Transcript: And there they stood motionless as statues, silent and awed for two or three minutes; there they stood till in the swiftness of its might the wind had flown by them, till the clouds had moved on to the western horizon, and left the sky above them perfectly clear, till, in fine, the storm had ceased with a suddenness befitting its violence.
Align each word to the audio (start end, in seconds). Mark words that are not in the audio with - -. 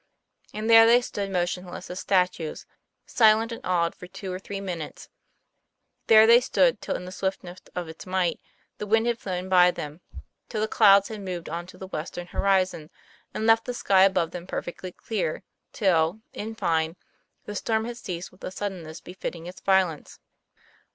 And 0.51 0.67
there 0.67 0.87
they 0.87 0.99
stood 0.99 1.29
motionless 1.29 1.91
as 1.91 1.99
statues, 1.99 2.65
silent 3.05 3.51
and 3.51 3.61
awed 3.63 3.93
for 3.93 4.07
two 4.07 4.33
or 4.33 4.39
three 4.39 4.59
minutes; 4.59 5.09
there 6.07 6.25
they 6.25 6.41
stood 6.41 6.81
till 6.81 6.95
in 6.95 7.05
the 7.05 7.11
swiftness 7.11 7.59
of 7.75 7.87
its 7.87 8.07
might 8.07 8.39
the 8.79 8.87
wind 8.87 9.05
had 9.05 9.19
flown 9.19 9.47
by 9.47 9.69
them, 9.69 10.01
till 10.49 10.59
the 10.61 10.67
clouds 10.67 11.09
had 11.09 11.21
moved 11.21 11.49
on 11.49 11.67
to 11.67 11.77
the 11.77 11.85
western 11.85 12.25
horizon, 12.25 12.89
and 13.31 13.45
left 13.45 13.65
the 13.65 13.75
sky 13.75 14.01
above 14.01 14.31
them 14.31 14.47
perfectly 14.47 14.91
clear, 14.91 15.43
till, 15.71 16.21
in 16.33 16.55
fine, 16.55 16.95
the 17.45 17.53
storm 17.53 17.85
had 17.85 17.97
ceased 17.97 18.31
with 18.31 18.43
a 18.43 18.49
suddenness 18.49 19.01
befitting 19.01 19.45
its 19.45 19.61
violence. 19.61 20.17